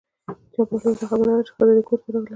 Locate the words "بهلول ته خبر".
0.69-1.25